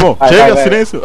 [0.00, 0.62] Bom, Vai, chega, vai, vai.
[0.64, 1.02] silêncio.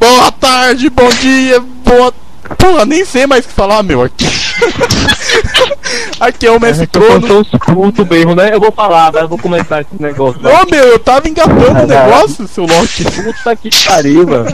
[0.00, 2.12] Boa tarde, bom dia, boa.
[2.58, 4.02] Porra, nem sei mais o que falar, meu.
[4.02, 4.24] Aqui,
[6.20, 7.26] aqui é o Messi Eu Crono.
[7.26, 8.54] sou escroto mesmo, né?
[8.54, 10.40] Eu vou falar, mas eu vou comentar esse negócio.
[10.40, 10.50] né?
[10.52, 13.04] Ô meu, eu tava engatando o negócio, seu Loki.
[13.04, 14.44] Puta que pariu, velho.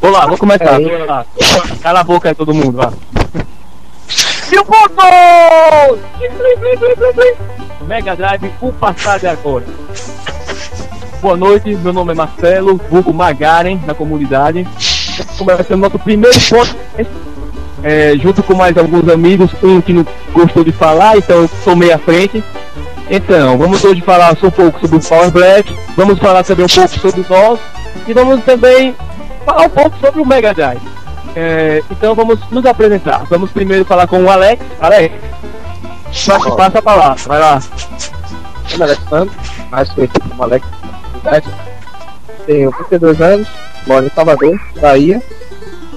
[0.00, 0.78] Vou lá, vou começar.
[0.78, 1.24] Vou lá.
[1.82, 2.92] Cala a boca aí, todo mundo, vá.
[4.50, 5.98] Meu ponto!
[7.86, 9.64] Mega Drive, o passado e agora.
[11.26, 14.64] Boa noite, meu nome é Marcelo, vulgo Magaren, na comunidade.
[15.36, 16.76] Começando nosso primeiro ponto.
[17.82, 21.92] É, junto com mais alguns amigos, um que não gostou de falar, então eu tomei
[21.92, 22.44] a frente.
[23.10, 26.96] Então, vamos hoje falar um pouco sobre o Power Black, vamos falar também um pouco
[27.00, 27.58] sobre nós
[28.06, 28.94] e vamos também
[29.44, 30.80] falar um pouco sobre o Mega Drive.
[31.34, 33.24] É, então vamos nos apresentar.
[33.28, 34.64] Vamos primeiro falar com o Alex.
[34.80, 35.12] Alex,
[36.24, 37.60] passa, passa a palavra, vai lá.
[38.78, 39.34] É Alexandre,
[39.72, 40.85] mais conhecido como Alex.
[41.26, 41.46] Cidade.
[42.46, 43.48] Tenho 32 anos,
[43.86, 45.20] moro em Salvador, Bahia.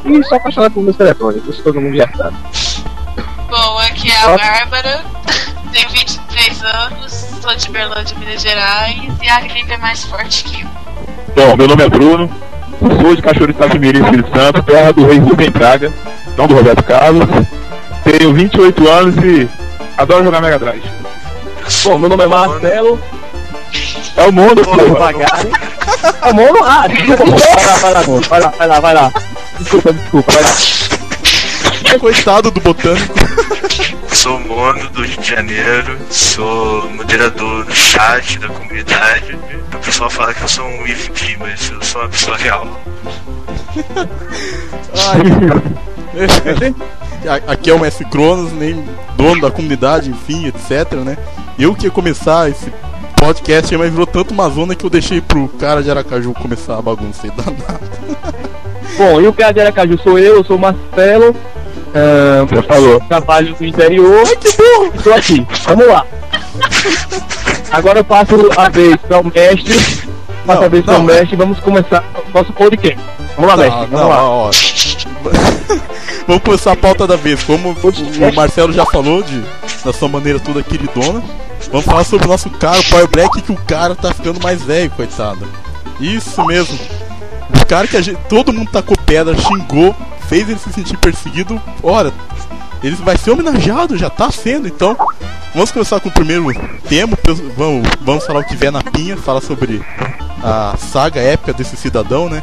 [0.04, 2.36] E sou apaixonado por música eletrônica, isso todo mundo já sabe.
[3.50, 5.04] Bom, aqui é a Bárbara,
[5.72, 10.62] tenho 23 anos, sou de Berlândia, Minas Gerais, e a gripe é mais forte que
[10.62, 10.68] eu.
[11.36, 12.32] Bom, meu nome é Bruno,
[13.02, 15.94] sou de Cachoeiro de Itapemirim, Espírito Santo, terra do rei Rubem Braga,
[16.38, 17.28] não do Roberto Carlos.
[18.04, 19.50] Tenho 28 anos e
[19.98, 20.84] adoro jogar Mega Drive.
[21.84, 23.00] Bom, meu nome é Marcelo,
[24.20, 24.72] É o mundo, pô.
[26.28, 26.64] É mono?
[26.64, 28.22] Ah, desculpa, vai lá, vai lá, mono.
[28.28, 29.14] vai lá, vai lá, vai lá.
[29.58, 32.00] Desculpa, desculpa, vai lá.
[32.00, 33.16] Coitado do botânico.
[34.10, 39.40] Sou mono do Rio de Janeiro, sou moderador no chat da comunidade.
[39.74, 42.82] O pessoal fala que eu sou um EVP, mas eu sou uma pessoa real.
[45.08, 45.22] Ai.
[47.48, 51.18] Aqui é o Messi Cronos, nem dono da comunidade, enfim, etc, né?
[51.58, 52.72] Eu que ia começar esse
[53.20, 56.82] podcast, mas virou tanto uma zona que eu deixei pro cara de Aracaju começar a
[56.82, 57.80] bagunça aí danada.
[58.98, 61.36] Bom, e o cara de Aracaju sou eu, eu sou o Marcelo.
[61.94, 63.00] ahn, Já falou.
[63.08, 64.24] trabalho no interior.
[64.28, 64.92] Ai, que burro!
[64.96, 66.06] Estou aqui, vamos lá.
[67.72, 69.74] Agora eu passo a vez para o mestre.
[70.46, 71.04] Passo Não, a vez para o não.
[71.06, 72.04] mestre e vamos começar
[72.34, 73.00] o nosso podcast.
[73.36, 74.24] Vamos lá, Não, mestre, vamos não, lá.
[74.24, 74.50] ó.
[76.28, 77.42] Vamos começar a pauta da vez.
[77.44, 79.44] Como o Marcelo já falou, de,
[79.84, 81.24] da sua maneira toda queridona,
[81.72, 84.62] vamos falar sobre o nosso cara, o Power Black, que o cara tá ficando mais
[84.62, 85.48] velho, coitado.
[86.00, 86.78] Isso mesmo.
[87.62, 89.96] O cara que gente, todo mundo tacou pedra, xingou,
[90.28, 91.62] fez ele se sentir perseguido.
[91.84, 92.14] Ora,
[92.84, 94.96] ele vai ser homenageado, já tá sendo, então.
[95.54, 96.46] Vamos começar com o primeiro
[96.88, 97.18] tema.
[97.58, 99.84] Vamos, vamos falar o que vier na pinha, falar sobre
[100.44, 102.42] a saga épica desse cidadão, né?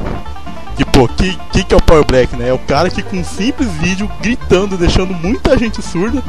[0.77, 2.49] Que, pô, que, que que é o Power Black, né?
[2.49, 6.23] É o cara que com um simples vídeo gritando, deixando muita gente surda.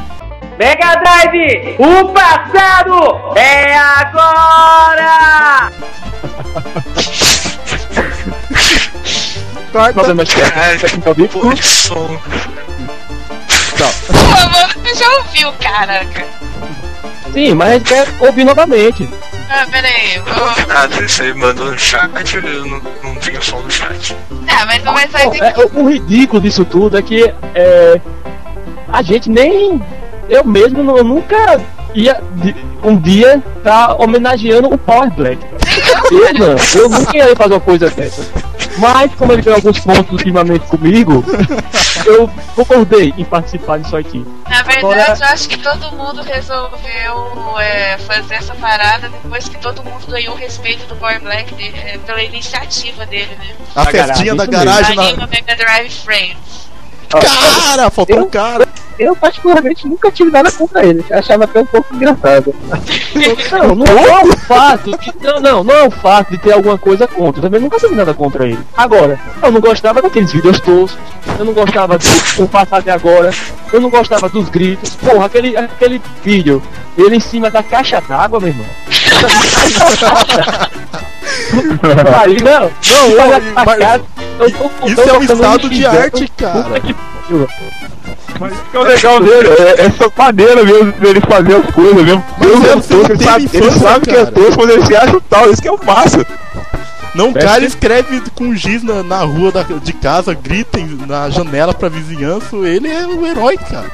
[0.58, 5.70] Mega Drive, o passado é agora!
[11.06, 11.40] Ao vivo.
[11.40, 12.20] Pô, que som.
[13.78, 16.26] Pô, mano, eu já ouvi o caraca.
[17.32, 19.08] Sim, mas a gente quer ouvir novamente.
[19.50, 20.66] Ah, pera aí, eu vou...
[20.66, 24.16] Nada, você mandou no chat, eu não, não tinha som no chat.
[24.48, 25.40] Ah, mas não vai sair Bom, de...
[25.40, 28.00] é, o, o ridículo disso tudo é que é,
[28.92, 29.80] a gente nem.
[30.28, 31.60] Eu mesmo não- nunca
[31.94, 32.20] ia
[32.82, 35.38] um dia tá homenageando o Power Black.
[36.10, 38.22] Veja, eu nunca ia fazer uma coisa dessa.
[38.78, 41.24] Mas, como ele tem alguns pontos ultimamente comigo,
[42.06, 44.24] eu concordei em participar disso aqui.
[44.48, 49.58] Na verdade, Agora- eu acho que todo mundo resolveu é, fazer essa parada depois que
[49.58, 53.48] todo mundo ganhou o respeito do Power Black de- é, pela iniciativa dele, né?
[53.74, 55.26] A Da festinha garagem, da garagem na.
[55.26, 56.67] Mega Drive Friends.
[57.08, 58.66] Cara, faltou Eu- um cara.
[58.98, 61.04] Eu, particularmente, nunca tive nada contra ele.
[61.08, 62.52] Achava até um pouco engraçado.
[63.52, 66.76] Não, não é o fato de, não, não, não é o fato de ter alguma
[66.76, 67.38] coisa contra.
[67.38, 68.58] Eu também nunca tive nada contra ele.
[68.76, 70.98] Agora, eu não gostava daqueles vídeos toscos.
[71.38, 72.08] Eu não gostava do
[72.42, 73.30] o passado de agora.
[73.72, 74.96] Eu não gostava dos gritos.
[74.96, 76.60] Porra, aquele, aquele vídeo,
[76.96, 78.66] ele em cima da caixa d'água, meu irmão.
[82.20, 82.68] Aí, não, não,
[83.68, 84.00] olha.
[84.38, 86.62] Eu tô, eu Isso tô é um estado de arte, cara.
[86.62, 87.48] Puta que pariu.
[88.40, 92.04] Mas isso que é o legal dele, é essa maneira mesmo dele fazer as coisas
[92.04, 92.24] mesmo.
[92.38, 94.86] Mas Deus é, é tosco, ele sabe, ele infância, sabe que é tosco quando ele
[94.86, 96.26] se acha tal, isso que é o massa.
[97.14, 100.98] Não, o Parece cara escreve com giz na, na rua da- de casa, grita em-
[101.06, 102.54] na janela pra vizinhança.
[102.56, 103.86] Ele é o herói, cara.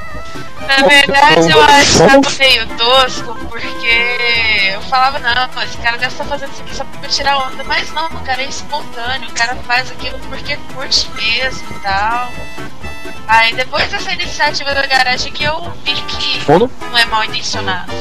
[0.66, 6.52] Na verdade, eu achava meio tosco, porque eu falava, não, esse cara deve estar fazendo
[6.52, 7.62] isso aqui só pra tirar onda.
[7.64, 12.32] Mas não, o cara é espontâneo, o cara faz aquilo porque curte mesmo e tal.
[13.28, 16.70] Aí depois dessa iniciativa da garagem que eu vi que Mono?
[16.90, 17.92] não é mal intencionado.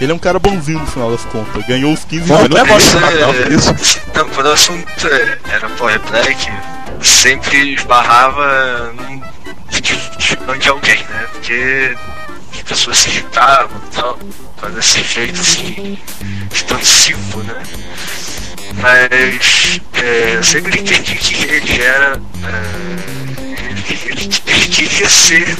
[0.00, 1.64] Ele é um cara bonzinho no final das contas.
[1.66, 2.74] Ganhou os 15 Não, não é bom.
[2.74, 3.48] Mas, Não, é,
[4.18, 6.52] não, quando o assunto é- era Power Black,
[7.00, 9.22] sempre esbarrava num
[10.24, 11.26] vídeo de alguém, né?
[11.32, 11.96] Porque
[12.54, 14.18] as pessoas se irritavam e tal,
[14.56, 15.98] fazia esse jeito assim,
[16.52, 17.62] expansivo, né?
[18.80, 22.20] Mas é, eu sempre entendi que ele era.
[22.44, 25.56] é, ele, ele, ele queria ser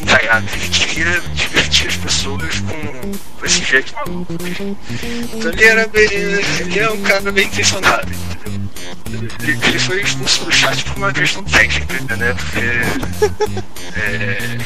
[0.00, 4.32] indagado, ele queria divertir as pessoas com, com esse jeito maluco.
[4.32, 6.08] Então ele era bem.
[6.10, 8.35] ele é um cara bem intencionado?
[9.10, 12.34] Ele, ele foi expulso do chat por uma questão técnica, né?
[12.34, 12.60] Porque
[13.96, 14.58] é,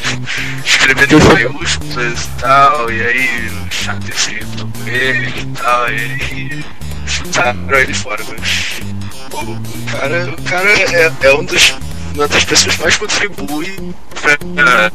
[0.65, 5.91] escrevendo em maiúsculas e tal, e aí o chat se irritou com ele e tal,
[5.91, 6.65] e aí
[7.07, 8.81] chutaram ele fora, mas
[9.33, 11.75] o cara, o cara é, é um dos,
[12.15, 14.91] uma das pessoas mais contribui pra,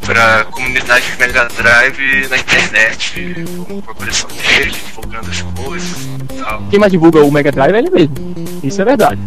[0.00, 5.96] pra comunidade de Mega Drive na internet, com a coleção dele, divulgando as coisas.
[6.70, 8.14] Quem mais divulga o Mega Drive é ele mesmo.
[8.62, 9.20] Isso é verdade.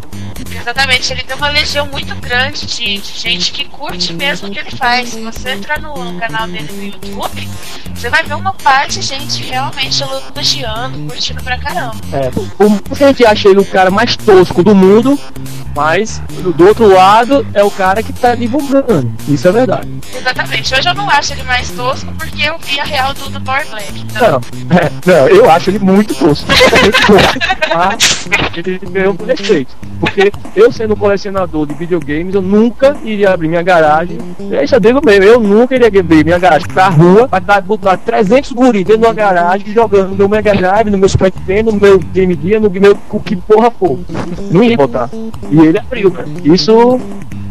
[0.62, 4.60] Exatamente, ele tem uma legião muito grande de, de gente que curte mesmo o que
[4.60, 5.10] ele faz.
[5.10, 7.50] Se você entrar no, canal dele no YouTube,
[7.96, 11.96] você vai ver uma parte de gente realmente elogiando, curtindo pra caramba.
[12.14, 15.18] É, que a gente acha ele o cara mais tosco do mundo,
[15.76, 16.22] mas
[16.56, 19.12] do outro lado é o cara que tá divulgando.
[19.28, 19.90] Isso é verdade.
[20.14, 23.42] Exatamente, hoje eu não acho ele mais tosco porque eu vi a real do, do
[23.42, 24.00] Power Black.
[24.00, 26.48] Então, Não, é, não, eu acho ele muito tosco.
[26.82, 27.40] Muito tosco.
[27.74, 29.76] Mas ele ganhou por respeito.
[30.00, 34.18] Porque eu sendo colecionador de videogames, eu nunca iria abrir minha garagem.
[34.50, 38.52] Deixa dentro mesmo, eu nunca iria abrir minha garagem pra rua, pra dar, botar 300
[38.52, 41.80] guris dentro de uma garagem, jogando no meu Mega Drive, no meu Super Nintendo, no
[41.80, 44.00] meu Game Gear, no meu o que porra for.
[44.52, 45.10] Não ia botar.
[45.52, 46.28] E ele abriu, cara.
[46.44, 47.00] Isso.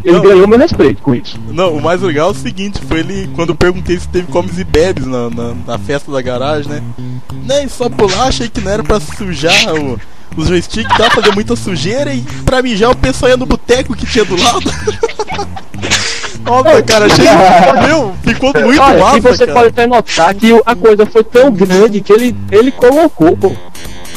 [0.05, 0.23] Ele Não.
[0.23, 1.39] ganhou meu respeito com isso.
[1.49, 4.57] Não, o mais legal é o seguinte, foi ele, quando eu perguntei se teve comes
[4.59, 6.83] e bebes na, na, na festa da garagem, né?
[7.45, 9.99] Nem só pular, achei que não era pra sujar o,
[10.37, 11.11] os joysticks, tá?
[11.11, 14.71] Fazer muita sujeira e pra mijar o pessoal ia no boteco que tinha do lado.
[16.45, 17.25] Nossa, cara, achei.
[17.87, 19.59] Meu, ficou muito Olha, e massa, você cara.
[19.59, 23.53] pode até notar que a coisa foi tão grande que ele, ele colocou pô,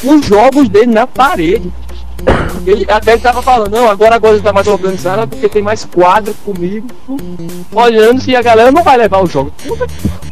[0.04, 1.70] os jogos dele na parede.
[2.64, 6.32] Ele até tava falando, não, agora a coisa tá mais organizada porque tem mais quadro
[6.44, 6.86] comigo.
[7.72, 9.52] Olhando se a galera não vai levar o jogo.
[9.66, 10.31] Puta que-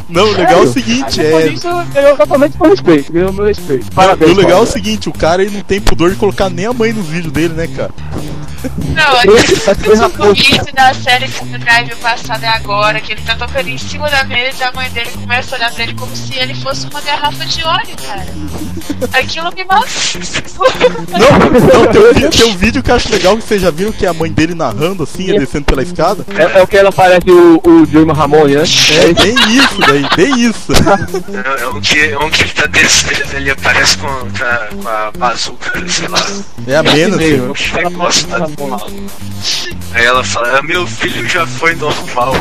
[0.11, 1.47] Não, o legal é o seguinte, Por é.
[1.47, 3.87] isso ganhou totalmente meu respeito, ganhou meu respeito.
[3.89, 4.31] E Parabéns.
[4.31, 6.73] o legal é o seguinte, o cara ele não tem pudor de colocar nem a
[6.73, 7.91] mãe nos vídeos dele, né, cara?
[8.93, 13.35] não, aquele o começo da série que o Drive passado é agora, que ele tá
[13.35, 16.15] tocando em cima da mesa e a mãe dele começa a olhar pra ele como
[16.15, 18.25] se ele fosse uma garrafa de óleo, cara.
[19.13, 19.87] Aquilo me matou.
[21.11, 21.39] Não,
[21.83, 24.05] não tem, um, tem um vídeo que eu acho legal que vocês já viram que
[24.05, 26.25] é a mãe dele narrando assim, descendo pela escada.
[26.37, 28.63] É, é o que ela parece o, o Joey Ramone, né?
[28.63, 30.71] É bem isso daí, bem isso.
[30.73, 34.57] É, é um que, é um que ele tá descendo, ele aparece com, com, a,
[34.81, 36.25] com a bazuca, sei lá.
[36.67, 37.17] É a menos.
[37.19, 38.47] Um negócio tá.
[39.93, 42.33] Aí ela fala, "Ah, meu filho já foi normal.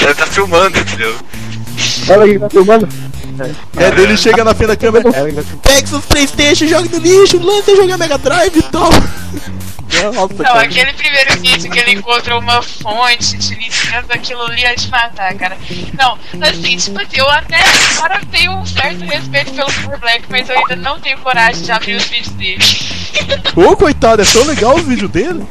[0.00, 1.14] Ela tá filmando, entendeu?
[2.08, 2.88] Ela aí, tá filmando?
[3.76, 5.10] É, dele chega na frente da câmera,
[5.62, 8.90] pega seus Playstation, joga no lixo, lança jogar Mega Drive e tal.
[10.14, 10.60] Nossa, Não, cara.
[10.62, 15.34] aquele primeiro vídeo que ele encontra uma fonte de Nintendo, aquilo ali é de matar,
[15.34, 15.56] cara.
[15.98, 17.56] Não, assim, tipo assim, eu até
[17.96, 21.72] agora tenho um certo respeito pelo Power Black, mas eu ainda não tenho coragem de
[21.72, 22.64] abrir os vídeos dele.
[23.56, 25.44] Ô, coitado, é tão legal o vídeo dele.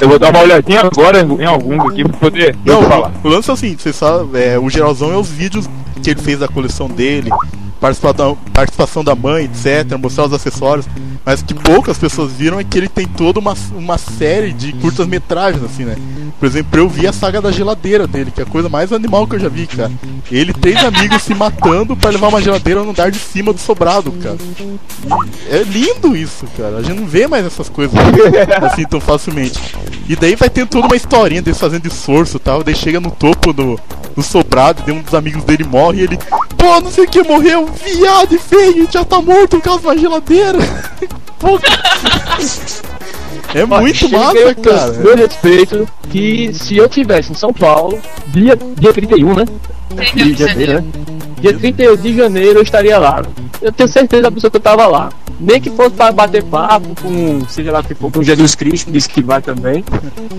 [0.00, 3.12] Eu vou dar uma olhadinha agora em alguns aqui pra poder Não, falar.
[3.22, 5.68] o lance é o seguinte, você sabe, é, o geralzão é os vídeos
[6.02, 7.30] que ele fez da coleção dele,
[7.80, 10.86] participa da- participação da mãe, etc, mostrar os acessórios,
[11.24, 15.06] mas que poucas pessoas viram é que ele tem toda uma, uma série de curtas
[15.06, 15.96] metragens, assim, né?
[16.38, 19.26] Por exemplo, eu vi a saga da geladeira dele, que é a coisa mais animal
[19.26, 19.90] que eu já vi, cara.
[20.30, 23.58] Ele e três amigos se matando pra levar uma geladeira no andar de cima do
[23.60, 24.36] sobrado, cara.
[25.04, 26.78] E é lindo isso, cara.
[26.78, 27.94] A gente não vê mais essas coisas
[28.70, 29.58] assim tão facilmente.
[30.08, 32.62] E daí vai ter toda uma historinha deles fazendo esforço e tal.
[32.62, 33.78] Daí chega no topo do,
[34.14, 36.18] do sobrado, daí um dos amigos dele morre e ele,
[36.56, 39.86] pô, não sei o que, morreu, viado e feio, já tá morto por causa de
[39.86, 40.58] uma geladeira.
[43.54, 44.92] É muito Chega massa, eu- cara.
[44.92, 49.44] Meu respeito, que se eu tivesse em São Paulo, dia, dia 31, né?
[50.14, 50.84] De janeiro, né?
[51.40, 53.22] Dia 31 de janeiro eu estaria lá.
[53.62, 55.10] Eu tenho certeza absoluta que eu tava lá.
[55.38, 58.86] Nem que fosse pra bater papo com, seja lá o que for, com Jesus Cristo,
[58.86, 59.84] que disse que vai também.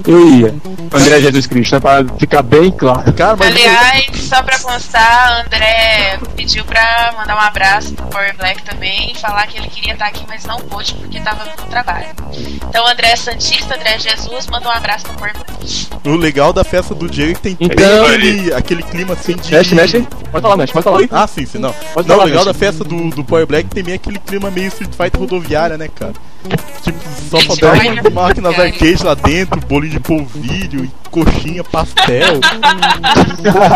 [0.08, 0.56] Eu ia.
[0.94, 1.80] André Jesus Cristo, né?
[1.80, 3.12] Pra ficar bem claro.
[3.14, 8.64] Cara, mas Aliás, só pra constar, André pediu pra mandar um abraço pro Power Black
[8.64, 12.08] também e falar que ele queria estar aqui, mas não pôde porque tava no trabalho.
[12.68, 15.88] Então, André Santista, André Jesus, manda um abraço pro Power Black.
[16.06, 19.52] o legal da festa do Diego é que tem Então- aquele, aquele clima assim de.
[19.52, 20.08] Mexe, mexe.
[20.32, 21.00] Pode falar, mexe, pode falar.
[21.12, 21.74] Ah, sim, sim, não.
[21.94, 22.60] Pode não, o falar, legal da Messi.
[22.60, 26.14] festa do, do Power Black tem meio aquele clima meio Street Fighter rodoviária, né, cara?
[26.82, 32.40] Tipo, só faltava máquinas arcade lá dentro, bolinho de polvilho, e coxinha, pastel.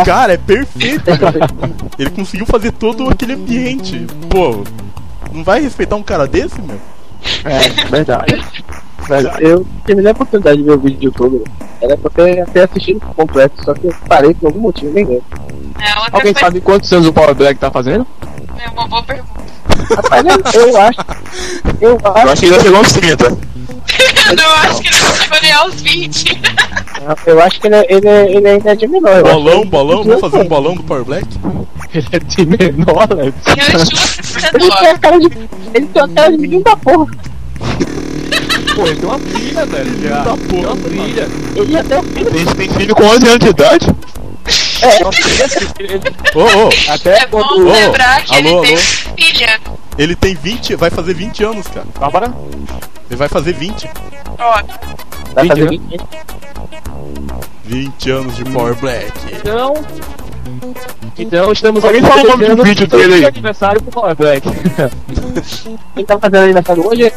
[0.06, 1.40] cara, é perfeito, cara.
[2.00, 4.08] Ele conseguiu fazer todo aquele ambiente.
[4.30, 4.64] Pô,
[5.34, 6.80] não vai respeitar um cara desse, meu?
[7.44, 8.44] É, verdade.
[9.08, 9.44] Verdade.
[9.44, 11.44] Eu tive a oportunidade de ver o vídeo todo.
[11.82, 15.24] Era pra ter, ter assistido completo, só que eu parei por algum motivo, nem lembro.
[15.80, 18.06] É, Alguém sabe quantos anos o Power Black tá fazendo?
[18.60, 19.42] é uma boa pergunta.
[19.90, 21.00] Rapaz, eu, eu acho.
[21.82, 22.30] Eu Eu acho.
[22.30, 23.26] acho que ele chegou aos 30.
[24.30, 26.42] Eu não acho que ele vai escolher aos 20.
[27.26, 28.08] Eu acho que ele, ele,
[28.38, 29.10] ele ainda é de menor.
[29.18, 31.28] eu acho Bolão, que- bolão, vamos fazer um bolão do Power Black?
[31.94, 33.28] Ele é de menor, né?
[33.28, 35.26] Eu que Ele tem a cara de.
[35.74, 37.08] Ele tem a cara de menino da porra.
[38.76, 40.02] Pô, ele tem uma filha, velho.
[40.02, 40.24] Já.
[40.24, 41.28] Da Tem porra, uma filha.
[41.56, 42.32] Ele até o filho.
[42.32, 43.88] Tem, tem filho com 11 anos de idade.
[44.82, 46.02] Tem filha.
[46.36, 47.68] Ô, ô, Até É bom quando.
[47.68, 49.16] Ô, lembrar que alô, ele tem alô.
[49.18, 49.60] filha.
[49.98, 51.86] ele tem 20, vai fazer 20 anos, cara.
[52.00, 52.34] Bárbara?
[53.10, 53.90] Ele vai fazer 20.
[54.40, 54.64] Ó,
[55.34, 56.02] Vai fazer 20 20
[57.66, 59.12] 20 anos de Power Black.
[59.34, 59.74] Então.
[61.18, 63.26] Então estamos Alguém fala o nome do vídeo dele aí.
[63.26, 64.48] aniversário pro Power Black.
[65.96, 67.12] Quem tá fazendo aniversário hoje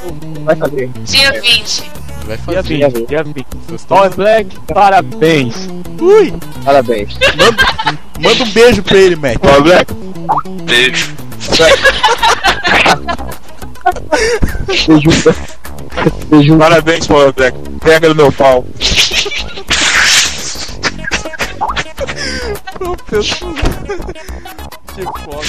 [0.44, 0.88] vai fazer.
[1.04, 1.90] dia 20.
[2.26, 2.62] Vai Dia fazer.
[2.90, 3.46] 20, dia 20.
[3.66, 5.54] Vocês estão- Power Black, parabéns.
[6.00, 6.32] Ui!
[6.64, 7.14] Parabéns.
[7.36, 9.38] Manda, manda um beijo pra ele, Mac.
[9.38, 9.92] Power Black.
[10.64, 11.14] Beijo.
[14.86, 15.10] Beijo.
[16.30, 16.58] Beijo.
[16.58, 17.58] Parabéns, Power Black.
[17.80, 18.64] Pega no meu pau.
[24.94, 25.46] que foda.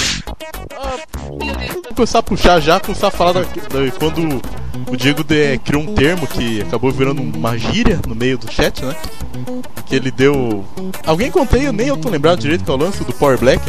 [0.78, 0.96] Ah,
[1.28, 4.42] vamos começar a puxar já, começar a falar da, da- quando
[4.88, 8.84] o Diego de- criou um termo que acabou virando uma gíria no meio do chat,
[8.84, 8.94] né?
[9.86, 10.64] Que ele deu.
[11.06, 13.62] Alguém contei, eu nem eu tô lembrado direito que é o lance do Power Black.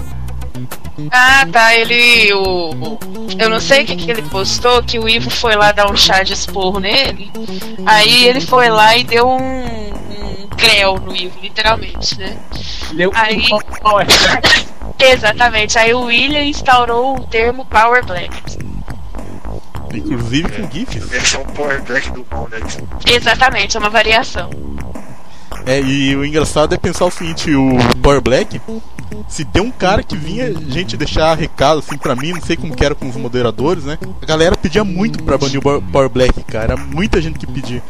[1.12, 1.75] Ah, tá.
[1.75, 2.33] Ele.
[2.33, 3.00] O, o-
[3.38, 5.95] eu não sei o que, que ele postou, que o Ivo foi lá dar um
[5.95, 7.31] chá de esporro nele.
[7.86, 9.67] Aí ele foi lá e deu um.
[10.43, 12.36] um creu no Ivo, literalmente, né?
[12.93, 14.65] Deu Aí- um Power Black.
[15.00, 15.77] Exatamente.
[15.77, 18.57] Aí o William instaurou o termo Power Black.
[19.94, 21.38] Inclusive com GIFs.
[21.56, 22.58] Power Black do mal, né?
[23.06, 24.50] Exatamente, é uma variação.
[25.65, 28.62] É, e o engraçado é pensar o seguinte, o Power Black,
[29.27, 32.74] se tem um cara que vinha gente deixar recado assim pra mim, não sei como
[32.75, 33.98] que era com os moderadores, né?
[34.22, 36.74] A galera pedia muito pra banir o Power- Power Black, cara.
[36.74, 37.82] Era muita gente que pedia.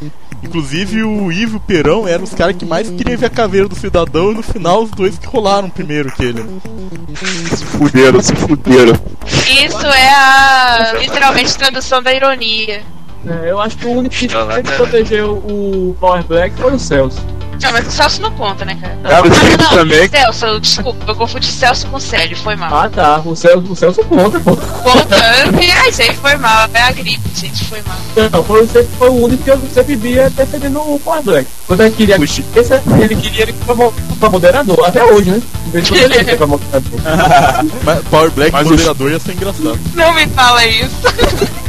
[0.44, 3.67] Inclusive o Ivo e o Perão eram os caras que mais queriam ver a caveira
[3.67, 6.46] do cidadão e no final os dois que rolaram primeiro que ele.
[7.56, 8.94] Se fuderam, se fuderam.
[9.25, 12.84] Isso é a literalmente tradução da ironia.
[13.25, 14.77] É, eu acho que o único que Não, teve que não.
[14.77, 17.20] proteger o Power Black foi o Celso.
[17.62, 18.96] Não, mas o Celso não conta, né, cara?
[19.04, 20.10] Cara, o Celso também.
[20.10, 22.74] Celso, eu- desculpa, eu confundi Celso com Célio, foi mal.
[22.74, 24.56] Ah tá, o Celso, o Celso conta, pô.
[24.56, 25.16] Conta,
[25.84, 27.98] ai, gente, foi mal, é a gripe, gente, foi mal.
[28.32, 31.48] Não, foi, o- sempre foi o único que eu sempre via defendendo o Power Black.
[31.68, 32.16] Quando ele queria.
[32.18, 32.44] Puxa.
[32.56, 35.42] Esse, ele queria ele pra, mo- pra moderador, até hoje, né?
[35.74, 37.00] Ele pra moderador.
[37.84, 39.80] Mas Power Black Mas moderador ia ser engraçado.
[39.94, 40.96] Não me fala isso.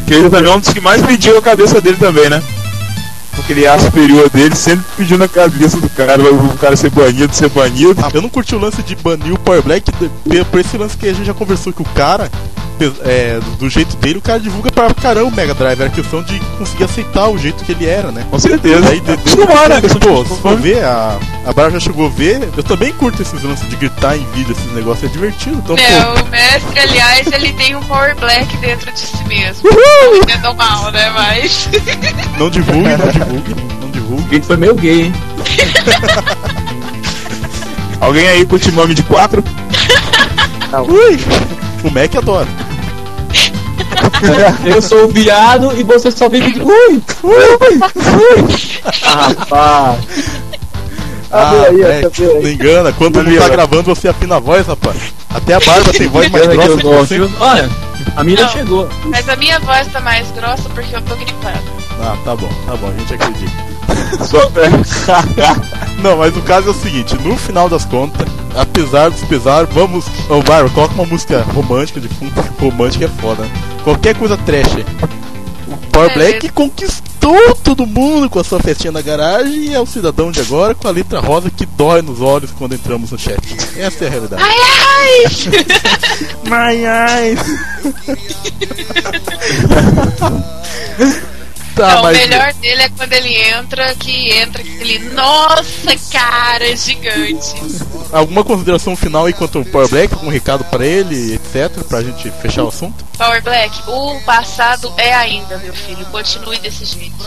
[0.06, 2.42] Que ele também é um dos que mais pediu a cabeça dele também, né?
[3.38, 6.90] Porque ele é a superior dele, sempre pedindo a cabeça do cara, o cara ser
[6.90, 7.94] banido, ser banido.
[8.02, 9.92] Ah, eu não curti o lance de banir o Power Black
[10.50, 12.28] por esse lance que a gente já conversou que o cara,
[13.04, 15.80] é, do jeito dele, o cara divulga pra caramba o Mega Drive.
[15.80, 18.26] Era questão de conseguir aceitar o jeito que ele era, né?
[18.30, 18.88] Com certeza.
[18.88, 19.80] Aí, de, de, Acostumar, né?
[19.80, 23.42] pô, se for ver, a, a Bárbara já chegou a ver, eu também curto esses
[23.42, 25.56] lances de gritar em vídeo, esses negócios, é divertido.
[25.64, 29.68] Então, É, pô, o mestre, aliás, ele tem um Power Black dentro de si mesmo.
[29.70, 31.68] Não entendam mal, né, mas...
[32.38, 34.36] não divulgue, não divulgue, não divulgue.
[34.36, 35.14] Ele foi meio gay, hein?
[38.00, 39.42] Alguém aí curte nome de quatro?
[40.88, 41.18] Ui!
[41.84, 42.46] O Mac adora.
[44.64, 46.60] Eu sou o viado e você só vive de.
[46.60, 47.02] Ui!
[47.22, 47.34] Ui!
[47.62, 48.80] Ui!
[49.02, 49.98] Ah, rapaz!
[51.30, 52.42] Ah, Abre aí, aí.
[52.42, 54.96] não engana, quando não tá gravando você afina a voz, rapaz.
[55.28, 57.30] Até a Bárbara tem voz mais grossa que você.
[57.38, 57.70] Olha,
[58.16, 58.48] a minha Não.
[58.48, 58.88] chegou.
[59.04, 61.78] Mas a minha voz tá mais grossa porque eu tô gripando.
[62.00, 63.68] Ah, tá bom, tá bom, a gente acredita.
[64.24, 64.50] Só
[66.02, 70.06] Não, mas o caso é o seguinte, no final das contas, apesar dos pesares, vamos.
[70.30, 72.32] Ô Bárbara, coloca uma música romântica de fundo.
[72.58, 73.50] Romântica é foda, né?
[73.82, 74.84] Qualquer coisa trash.
[75.66, 79.86] O Power Black conquistou todo mundo com a sua festinha na garagem e é o
[79.86, 83.38] cidadão de agora com a letra rosa que dói nos olhos quando entramos no chat.
[83.76, 84.42] Essa é a realidade.
[84.42, 85.24] Ai, ai!
[86.50, 87.36] Ai, ai.
[91.74, 96.74] tá, Não, o mas melhor dele é quando ele entra, que entra aquele Nossa, cara,
[96.76, 97.54] gigante.
[98.12, 102.30] Alguma consideração final aí quanto ao Power Black, algum recado pra ele, etc, pra gente
[102.30, 103.04] fechar o assunto?
[103.16, 106.04] Power Black, o passado é ainda, meu filho.
[106.06, 107.26] Continue desse jeito.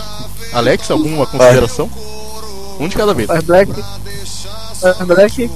[0.52, 1.90] Alex, alguma consideração?
[2.78, 3.26] Um de cada vez.
[3.26, 3.72] Power Black.
[4.80, 5.50] Power Black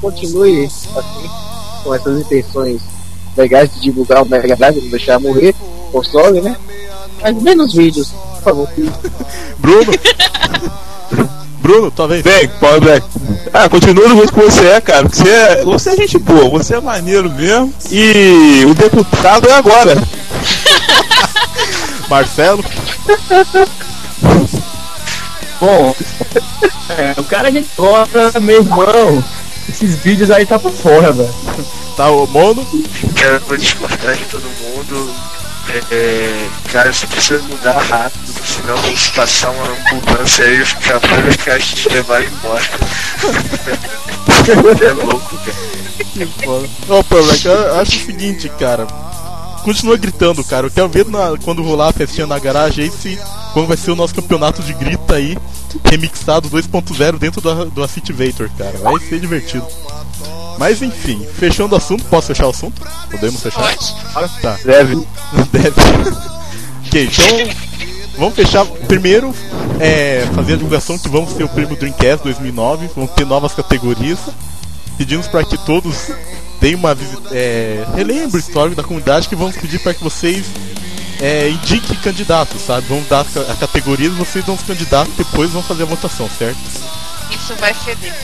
[0.00, 0.88] continue assim,
[1.84, 2.80] com essas intenções
[3.36, 6.56] legais de divulgar o Mega Drive, não deixar morrer o console, né?
[7.20, 8.68] Mas menos vídeos, por favor.
[9.58, 9.92] Bruno?
[11.60, 12.22] Bruno, tua vez.
[12.22, 13.06] Bem, Power Black.
[13.52, 15.08] Ah, continua do jeito que você é, cara.
[15.08, 17.72] Você é, você é gente boa, você é maneiro mesmo.
[17.90, 19.96] E o deputado é agora.
[22.08, 22.64] Marcelo?
[25.60, 25.94] Bom,
[26.88, 29.22] é, o cara a gente gosta, meu irmão.
[29.68, 31.34] Esses vídeos aí tá por fora, velho.
[31.96, 32.66] Tá o Mono?
[33.14, 35.14] Cara, vou discordar de todo mundo.
[35.92, 41.02] É, cara, você precisa mudar rápido, senão se passar uma ambulância aí, os caras
[41.36, 42.60] ficar te levar embora.
[44.84, 45.70] é louco, cara.
[46.12, 46.68] Que foda.
[46.88, 48.88] Ô, Power Black, eu acho o seguinte, cara.
[49.62, 50.66] Continua gritando, cara.
[50.66, 53.18] Eu quero ver na- quando rolar a festinha na garagem aí se.
[53.52, 55.36] Quando vai ser o nosso campeonato de grita aí,
[55.84, 58.78] remixado 2.0 dentro do, do Activator, cara.
[58.78, 59.66] Vai ser divertido.
[60.58, 62.80] Mas enfim, fechando o assunto, posso fechar o assunto?
[63.10, 63.62] Podemos fechar?
[63.62, 64.40] Pode.
[64.42, 64.58] Tá.
[64.64, 64.94] Deve.
[65.52, 65.80] Deve.
[66.86, 67.54] ok, então
[68.18, 68.64] vamos fechar.
[68.86, 69.34] Primeiro,
[69.78, 74.18] é, fazer a divulgação que vamos ter o prêmio Dreamcast 2009, vamos ter novas categorias.
[74.98, 76.10] Pedimos para que todos
[76.60, 80.46] deem uma visita, é, relembre o histórico da comunidade que vamos pedir para que vocês
[81.20, 82.86] é, indiquem candidatos, sabe?
[82.88, 86.58] Vamos dar a categorias, vocês dão os candidatos, depois vão fazer a votação, certo?
[87.30, 88.14] Isso vai feder.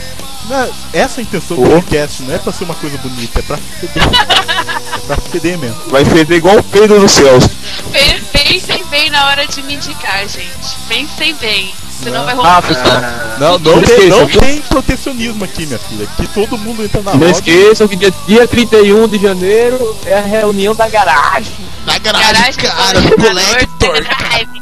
[0.49, 1.71] Não essa é a intenção do Oh.
[1.81, 4.03] podcast, não é pra ser uma coisa bonita, é pra feder.
[4.05, 5.77] é pra feder mesmo.
[5.89, 7.47] Vai feder igual o Pedro dos céus.
[7.93, 10.77] Pe- Pensem bem na hora de me indicar, gente.
[10.89, 11.75] Pensem bem.
[12.03, 12.25] Senão Não.
[12.27, 12.59] vai rolar.
[12.59, 13.01] Ah, pessoal.
[13.39, 16.05] Não, não, Não tem, não tem protecionismo aqui, minha filha.
[16.05, 20.23] Aqui todo mundo entra na Não esqueçam que dia, dia 31 de janeiro é a
[20.23, 21.53] reunião da garagem.
[21.85, 24.05] Na Garagem cara, do Collector.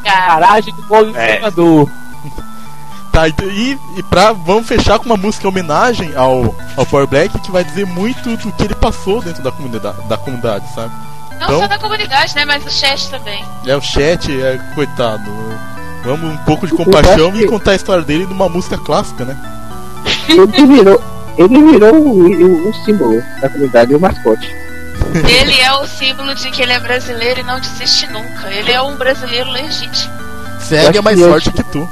[0.03, 1.88] Garagem do colecionador.
[3.12, 7.07] Tá, então- e, e pra, vamos fechar com uma música em homenagem ao, ao Power
[7.07, 10.92] Black que vai dizer muito do que ele passou dentro da comunidade, da comunidade sabe?
[11.38, 12.44] Não Então- só da comunidade, né?
[12.44, 13.44] Mas do chat também.
[13.64, 15.31] É o chat, é coitado.
[16.05, 19.37] Vamos um pouco de compaixão e contar a história dele numa música clássica, né?
[20.29, 21.03] Ele virou,
[21.38, 24.55] ele virou o, o- o símbolo da comunidade, o mascote.
[25.29, 28.49] Ele é o símbolo de que ele é brasileiro e não desiste nunca.
[28.51, 30.12] Ele é um brasileiro legítimo.
[30.61, 31.88] Segue é mais que eu- forte que tu.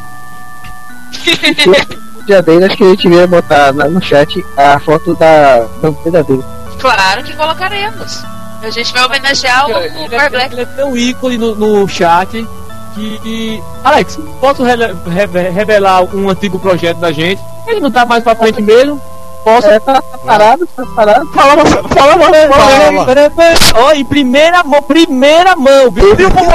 [2.26, 6.22] Dia dele, acho que a gente devia botar lá no chat a foto da bandeira
[6.22, 6.44] dele.
[6.78, 8.22] Claro que colocaremos.
[8.62, 10.52] A gente vai homenagear o, o Ele é, Black.
[10.54, 12.46] ele é tão ícone no, no chat
[12.94, 17.40] que, Alex, posso rele- reve- revelar um antigo projeto da gente?
[17.66, 19.00] Ele não tá mais pra frente mesmo?
[19.44, 19.66] Posso?
[19.66, 21.26] É, tá, tá parado, tá parado.
[21.32, 23.04] Fala, fala, fala, Fala.
[23.04, 23.84] fala, fala.
[23.86, 26.14] Ó, em primeira mão, primeira mão, viu?
[26.14, 26.50] Viu como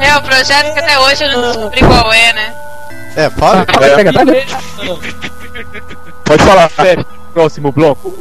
[0.00, 2.54] É, o projeto que até hoje eu não descobri qual é, né?
[3.16, 3.64] É, fala.
[3.66, 4.20] Pega, tá?
[6.24, 6.70] Pode falar.
[7.32, 8.12] Próximo bloco.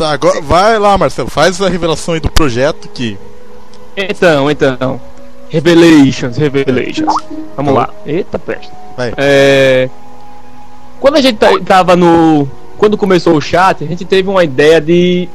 [0.00, 3.18] Tá, agora vai lá, Marcelo, faz a revelação aí do projeto que.
[3.94, 4.98] Então, então.
[5.50, 7.14] Revelations, Revelations.
[7.54, 7.90] Vamos lá.
[8.06, 8.72] Eita, peste.
[8.96, 9.12] Vai.
[9.18, 9.90] É,
[10.98, 12.48] quando a gente ta- tava no.
[12.78, 15.28] Quando começou o chat, a gente teve uma ideia de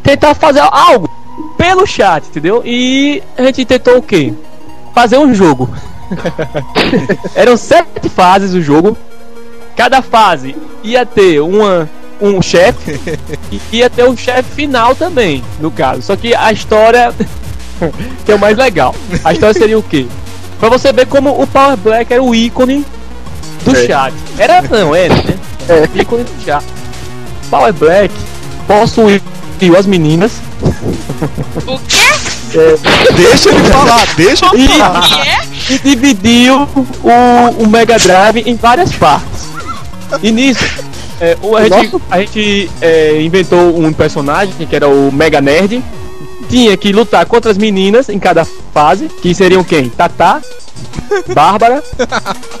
[0.00, 1.10] tentar fazer algo
[1.58, 2.62] pelo chat, entendeu?
[2.64, 4.32] E a gente tentou o quê?
[4.94, 5.68] Fazer um jogo.
[7.34, 8.96] Eram sete fases o jogo.
[9.74, 12.98] Cada fase ia ter uma, um chefe
[13.50, 16.02] e ia ter um chefe final também, no caso.
[16.02, 17.12] Só que a história
[18.24, 18.94] que é o mais legal.
[19.24, 20.06] A história seria o quê?
[20.60, 22.84] Pra você ver como o Power Black era o ícone
[23.64, 23.86] do É.
[23.86, 24.14] chat.
[24.38, 25.34] Era não, era, né?
[25.68, 26.00] É.
[26.00, 26.64] Ícone do chat.
[27.50, 28.14] Power Black
[28.66, 29.20] possuiu
[29.78, 30.32] as meninas
[31.66, 32.04] O quê?
[33.16, 35.26] Deixa ele falar, deixa ele e, falar.
[35.26, 35.38] É?
[35.70, 36.68] e dividiu
[37.02, 39.48] o, o Mega Drive em várias partes.
[40.22, 40.64] E nisso,
[41.20, 45.82] é, o- a gente, a gente é, inventou um personagem que era o Mega Nerd.
[46.48, 49.88] Tinha que lutar contra as meninas em cada fase, que seriam quem?
[49.88, 50.42] Tatá,
[51.34, 51.82] Bárbara,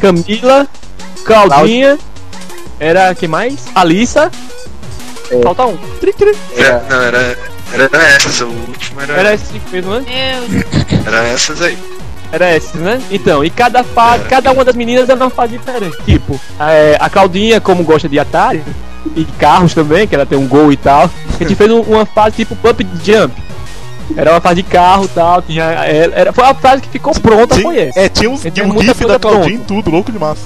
[0.00, 0.66] Camila,
[1.24, 1.98] Claudinha,
[2.80, 3.56] era quem mais?
[3.74, 4.30] Alissa
[5.42, 5.76] Falta um.
[6.56, 7.38] Era, não, era,
[7.72, 10.40] era essas, o último era, Era esse mesmo, né?
[10.48, 11.06] Meu Deus.
[11.06, 11.78] era essas aí.
[12.32, 13.00] Era esse, né?
[13.10, 15.96] Então, e cada fase, cada uma das meninas era uma fase diferente.
[16.04, 18.62] Tipo, é, a Claudinha, como gosta de Atari,
[19.14, 21.08] e carros também, que ela tem um gol e tal,
[21.38, 23.32] a gente fez um- uma fase tipo Pump Jump.
[24.16, 25.64] Era uma fase de carro e tal, tinha.
[25.64, 28.00] Era, era- foi a fase que ficou pronta, foi essa.
[28.00, 29.62] é, tinha, uns, tinha um gif da Claudinha pronta.
[29.62, 30.42] e tudo, louco de massa.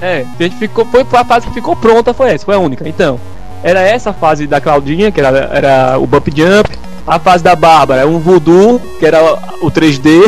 [0.00, 2.88] É, a gente ficou, foi a fase que ficou pronta, foi essa, foi a única.
[2.88, 3.20] Então,
[3.62, 6.70] era essa fase da Claudinha, que era, era o Bump Jump.
[7.06, 9.20] A fase da Bárbara, um voodoo, que era
[9.60, 10.22] o 3D.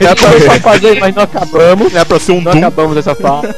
[0.00, 1.94] Era pra começar a fazer, mas não acabamos.
[1.94, 2.58] É pra ser um Não Doom.
[2.58, 3.54] acabamos essa fase.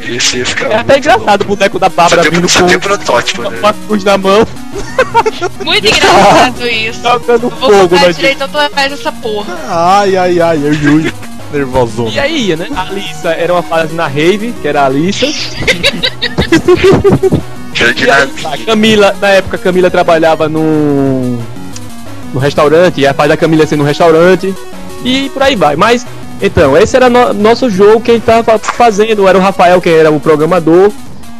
[0.00, 1.88] Esse ia ficar É até muito engraçado o boneco da.
[1.88, 3.58] Bárbara Só tem, vindo só tem com protótipo, né?
[3.58, 4.46] uma cruz na mão,
[5.64, 7.00] Muito engraçado isso.
[7.00, 9.56] tocando Eu vou fogo colocar na direito atrás dessa porra.
[9.68, 11.12] Ai, ai, ai, ai, ai.
[11.52, 12.08] Nervosão.
[12.08, 12.66] E aí né?
[12.76, 15.24] A Alissa era uma fase na Rave, que era a Alissa.
[18.44, 21.38] A Camila, na época, a Camila trabalhava no,
[22.32, 24.54] no restaurante, e a fase da Camila ia ser no restaurante,
[25.04, 25.76] e por aí vai.
[25.76, 26.06] Mas,
[26.40, 29.26] então, esse era no- nosso jogo que a gente tava fazendo.
[29.28, 30.90] Era o Rafael, que era o programador.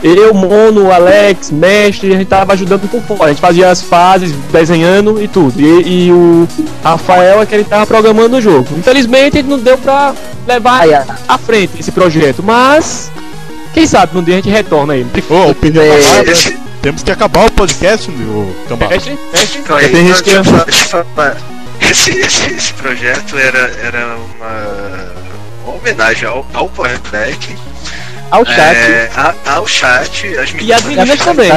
[0.02, 3.24] Eu, Mono, Alex, Mestre, a gente tava ajudando por fora.
[3.24, 5.58] A gente fazia as fases, desenhando e tudo.
[5.58, 6.46] E, e o
[6.82, 8.66] Rafael é que ele tava programando o jogo.
[8.76, 10.12] Infelizmente, não deu pra
[10.46, 10.82] levar
[11.26, 13.10] à frente esse projeto, mas.
[13.74, 15.10] Quem sabe um dia a gente retorna ele.
[15.28, 18.94] Ô, opinião da É, Bárbara, Esse, Temos que acabar o podcast, meu cambada.
[18.94, 19.58] Mestre, mestre.
[19.60, 20.30] então, aí, tem gente que
[21.90, 25.12] esse, esse, esse projeto era, era uma,
[25.64, 27.56] uma homenagem ao, ao Power Black,
[28.30, 28.76] Ao chat.
[28.76, 31.50] é, a- ao chat, as E as meninas também.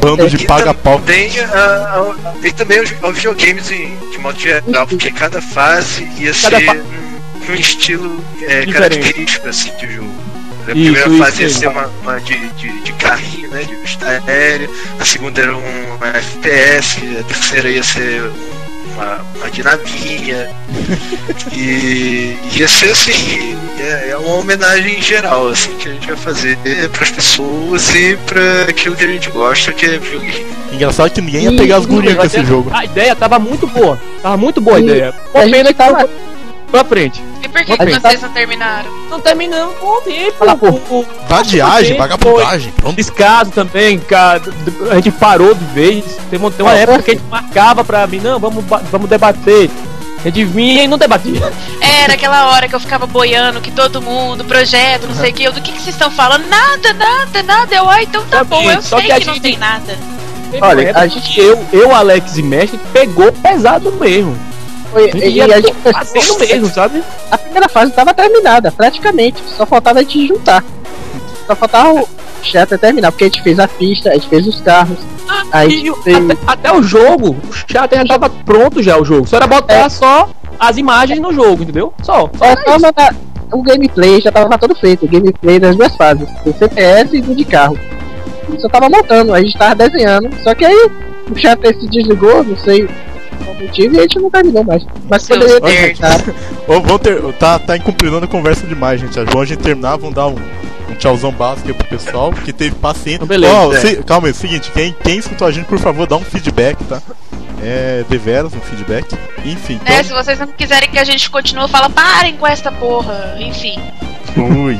[0.00, 0.98] Bando de E paga-pau.
[1.00, 6.04] também, a- a- e também os, os videogames em, de modo geral, porque cada fase
[6.18, 10.10] ia Cada ser fa- um, um estilo é, característico assim, de jogo.
[10.68, 11.60] A Isso, primeira isso fase ia mesmo.
[11.60, 15.94] ser uma, uma de, de, de carrinho, né, de vista aérea, a segunda era um
[15.96, 18.30] uma FPS, a terceira ia ser
[18.94, 20.50] uma, uma de navinha,
[21.52, 26.58] e ia ser assim, é, é uma homenagem geral assim, que a gente vai fazer
[26.92, 30.46] para as pessoas e para aquilo que a gente gosta, que é videogame.
[30.72, 32.70] Engraçado que ninguém ia pegar as gurias com esse jogo.
[32.74, 33.98] A ideia tava muito boa.
[34.22, 35.12] Tava muito boa a E ideia.
[35.32, 36.08] Pô, pena que tava-
[36.70, 37.22] pra frente.
[37.42, 38.90] E por que, A que gente vocês não terminaram?
[39.08, 40.32] Não terminamos com o tempo.
[40.38, 40.68] Fala, pô.
[40.68, 42.72] o- o- Vadiagem, vagabundagem.
[42.72, 42.96] Pronto.
[42.96, 44.42] Descaso também, cara,
[44.90, 46.04] a gente parou de vez.
[46.30, 49.08] Tem uma, tem uma Ah, época que a gente marcava pra mim, não, vamos, vamos
[49.08, 49.70] debater.
[50.24, 51.52] A gente vinha e não debatia.
[51.80, 55.44] Era aquela hora que eu ficava boiando, que todo mundo, projeto, não sei o que,
[55.44, 56.46] eu, do que, que vocês estão falando?
[56.48, 57.74] Nada, nada, nada.
[57.76, 59.56] Eu, ah, então tá Só bom, eu só sei que a que, não gente- tem
[59.56, 59.96] nada.
[60.60, 64.36] Olha, a que eu, eu, Alex e Mestre pegou pesado mesmo.
[64.92, 67.02] Foi- e, e a gente fazendo mesmo, sabe?
[67.30, 69.42] A primeira fase estava terminada, praticamente.
[69.56, 70.64] Só faltava a gente juntar.
[71.46, 72.08] Só faltava o
[72.42, 74.98] chat terminar, porque a gente fez a pista, a gente fez os carros.
[75.52, 79.04] Aí E o- fez- até, até o jogo, o chat já tava pronto já o
[79.04, 79.26] jogo.
[79.26, 79.88] Só era botar É.
[79.88, 81.92] só as imagens no jogo, entendeu?
[82.02, 82.30] Só.
[82.36, 83.14] só É só mandar.
[83.52, 87.32] O gameplay já tava todo feito, o gameplay das duas fases, do CPS e do
[87.34, 87.78] de carro.
[88.58, 90.90] Só tava montando, a gente tava desenhando, só que aí
[91.30, 92.88] o chat se desligou, não sei
[93.44, 94.86] motivo, e a gente não terminou mais.
[95.08, 95.96] Mas poderia ter.
[96.68, 99.18] Ô, vamos ter, tá, tá incumprindo a conversa demais, gente.
[99.18, 100.36] É bom a gente terminar, vamos dar um,
[100.90, 103.16] um tchauzão básico aí pro pessoal que teve paciência.
[103.16, 103.80] Então, beleza, Ó, é.
[103.80, 106.24] se- calma aí, é o seguinte, quem, quem escutou a gente, por favor, dá um
[106.24, 107.00] feedback, tá?
[107.62, 109.16] É, deveras, um feedback.
[109.44, 110.04] Enfim, É, então.
[110.04, 113.34] se vocês não quiserem que a gente continue, fala, parem com esta porra.
[113.38, 113.80] Enfim.
[114.36, 114.76] Ui.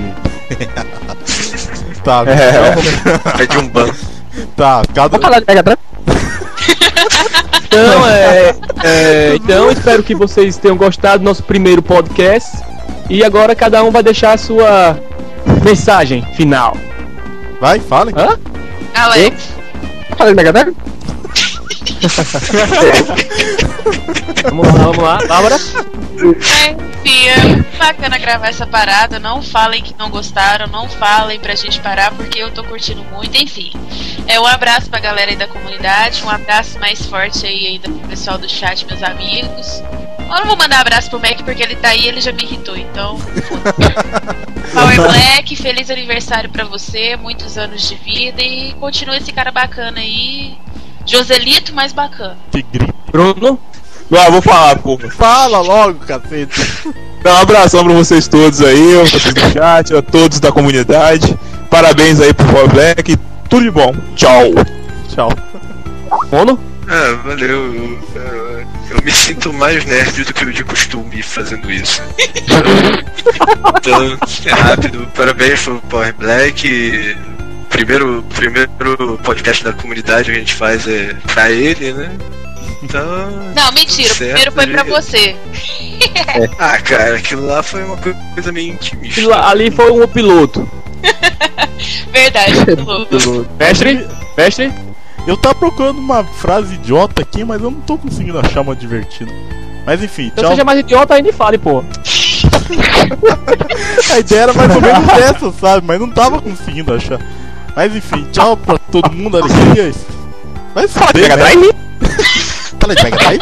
[2.05, 3.37] tá, É.
[3.37, 3.97] Pede um banco.
[4.57, 5.09] tá, cada.
[5.19, 5.79] Vamos falar de Mega Drive?
[7.67, 12.57] Então, é, é, então, espero que vocês tenham gostado do nosso primeiro podcast.
[13.11, 14.99] E agora cada um vai deixar a sua
[15.63, 16.75] mensagem final.
[17.61, 18.13] Vai, fala.
[18.17, 18.39] Hã?
[18.95, 19.51] Alex.
[20.05, 20.77] Vamos falar de Mega Drive?
[24.45, 25.19] Vamos lá, vamos lá.
[25.27, 25.57] Bárbara?
[25.57, 29.19] Enfim, é muito bacana gravar essa parada.
[29.19, 33.37] Não falem que não gostaram, não falem pra gente parar, porque eu tô curtindo muito.
[33.37, 33.73] Enfim,
[34.27, 37.91] é um abraço pra galera aí da comunidade, um abraço mais forte aí, aí do
[38.09, 39.83] pessoal do chat, meus amigos.
[40.19, 42.77] Eu não vou mandar abraço pro Mac porque ele tá aí ele já me irritou,
[42.77, 43.17] então.
[44.75, 50.01] Power Black, feliz aniversário pra você, muitos anos de vida e continua esse cara bacana
[50.01, 50.59] aí.
[51.07, 52.37] Joselito mais bacana.
[52.51, 52.95] Que grito.
[53.11, 53.61] Bruno?
[54.13, 55.09] Ah, vou falar, porra.
[55.11, 56.61] Fala logo, cacete.
[57.23, 61.39] Dá um abração pra vocês todos aí, todos do chat, a todos da comunidade.
[61.71, 63.17] Parabéns aí pro Power Black.
[63.49, 63.95] Tudo de bom.
[64.15, 64.53] Tchau.
[65.09, 65.29] Tchau.
[66.31, 66.59] Mono?
[66.89, 67.49] Ah, valeu.
[67.75, 72.01] Eu, eu- eu me sinto mais nerd do que o de costume fazendo isso.
[73.79, 75.07] então, é rápido.
[75.15, 77.17] Parabéns pro Power Black.
[77.69, 82.11] primeiro, primeiro podcast da comunidade que a gente faz é pra ele, né?
[82.83, 83.53] Então.
[83.57, 85.37] Não, mentira, o certo, primeiro foi pra você.
[86.59, 89.21] Ah, cara, aquilo lá foi uma coisa meio intimista.
[89.21, 90.69] Aquilo Ali foi um piloto.
[92.13, 92.53] Verdade.
[93.59, 94.07] Mestre?
[94.37, 94.73] Mestre?
[95.27, 99.33] Eu tava procurando uma frase idiota aqui, mas eu não tô conseguindo achar uma divertida.
[99.85, 100.51] Mas enfim, tchau.
[100.51, 101.83] seja mais idiota ainda fale, pô.
[104.13, 105.87] A ideia era mais ou menos essa, sabe?
[105.87, 107.21] Mas não tava conseguindo achar.
[107.75, 109.93] Mas enfim, tchau pra todo mundo, alegria.
[110.75, 111.43] Vai se fuder, Mega né?
[111.45, 111.73] Drive?
[112.81, 113.41] Fala de Mega Drive?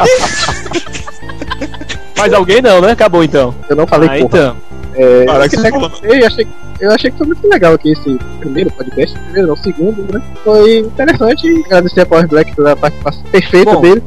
[2.19, 2.93] Mais alguém não, né?
[2.93, 3.55] Acabou então.
[3.69, 4.27] Eu não falei Ah, porra.
[4.27, 4.57] então.
[4.97, 5.57] É, Caraca,
[6.05, 6.47] eu, eu achei,
[6.81, 10.23] eu achei que foi muito legal aqui esse primeiro podcast, primeiro não, segundo, né?
[10.45, 13.81] Foi interessante agradecer a Power Black pela participação perfeita Bom.
[13.81, 14.03] dele.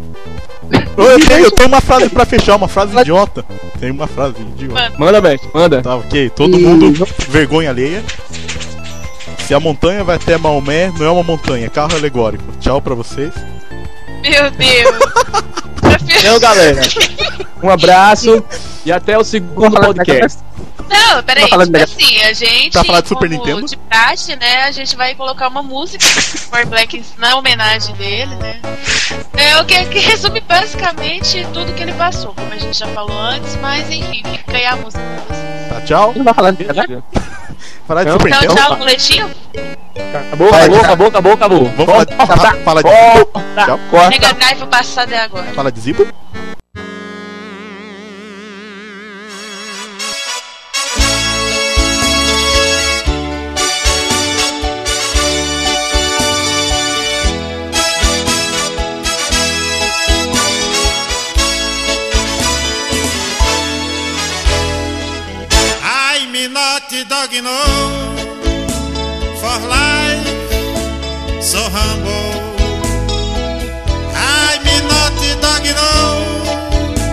[0.97, 3.45] Eu tenho, eu tenho uma frase pra fechar, uma frase idiota.
[3.79, 4.93] Tem uma frase idiota.
[4.97, 5.81] Manda, mestre, manda.
[5.81, 6.29] Tá, ok.
[6.29, 8.03] Todo E- mundo vergonha alheia.
[9.39, 12.43] Se a montanha vai até Maomé, não é uma montanha, é carro alegórico.
[12.59, 13.33] Tchau pra vocês.
[14.21, 15.47] Meu Deus.
[16.19, 16.81] Então, galera.
[17.61, 18.43] Um abraço
[18.85, 20.39] e até o segundo podcast.
[20.89, 23.65] Não, peraí, Tá falando tipo assim, a gente, Tá falando de Super Nintendo?
[23.65, 28.35] de praxe, né, a gente vai colocar uma música do Power Black na homenagem dele,
[28.35, 28.59] né.
[29.35, 33.17] É o que, que resume basicamente tudo que ele passou, como a gente já falou
[33.19, 35.69] antes, mas enfim, fica aí a música pra vocês.
[35.69, 36.13] Tá, tchau.
[36.15, 37.03] Não vai falar de Mega Drive?
[37.87, 38.55] Falar de Super Nintendo.
[38.55, 39.31] tchau, muletinho.
[40.27, 40.85] Acabou, Vai, acabou, tchau.
[40.85, 41.65] acabou, acabou, acabou.
[41.75, 43.79] Vamos falar de, fala, de, Tchau.
[43.89, 44.09] corta.
[44.09, 45.45] Mega Drive, o passado é agora.
[45.53, 46.07] fala de Zibo.
[66.79, 67.59] Not dog, no,
[69.41, 70.27] for life
[71.41, 72.55] so humble.
[74.13, 75.93] I'm not dog, no,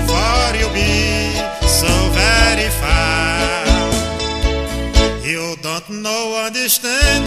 [0.08, 0.92] for you be
[1.66, 3.64] so very far.
[5.24, 7.24] You don't know, understand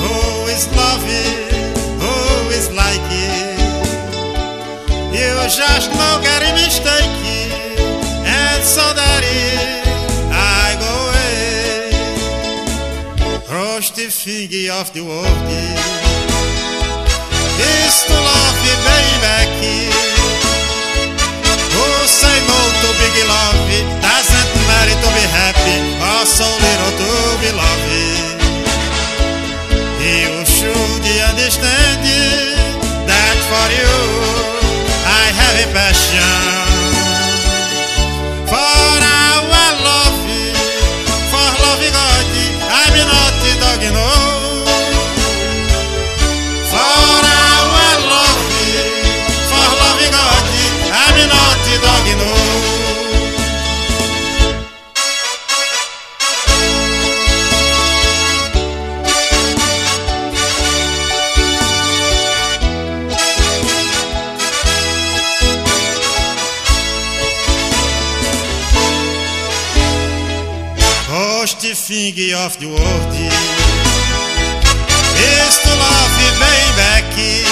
[0.00, 1.42] who is loving,
[2.02, 3.02] who is like.
[5.16, 7.25] You just know get a mistake,
[14.26, 15.46] Finger of the world.
[17.62, 19.86] Is to love you, baby.
[21.70, 23.70] Who say no to big love?
[24.02, 27.86] Doesn't matter to be happy or so little to be loved.
[30.02, 32.02] You should understand
[33.06, 33.94] that for you
[35.06, 36.65] I have a passion.
[72.12, 73.14] Finger of the world.
[75.18, 77.42] Is to love baby.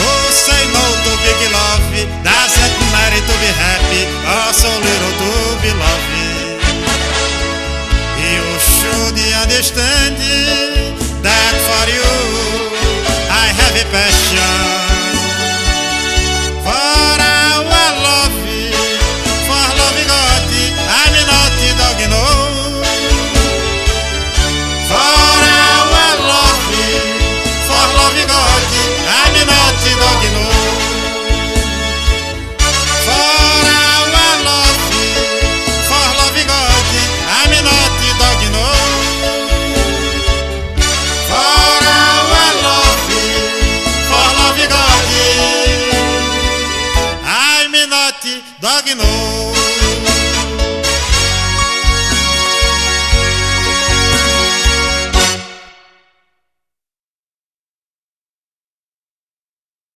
[0.00, 1.84] Who say no to big love.
[2.24, 6.08] Doesn't matter to be happy Or so little to be loved?
[8.16, 10.16] You should understand
[11.20, 12.10] That for you
[13.28, 14.69] I have a passion